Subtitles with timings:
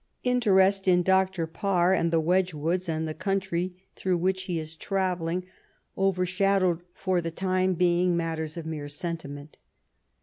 [0.23, 1.45] Interest in Dr.
[1.45, 5.47] Parr and the Wedg woods and the country through which he was travel LAST MONTHS:
[5.47, 6.17] DEATH.
[6.17, 9.57] 199 ling ovjBrshadowed for the time being matters of mere sentiment.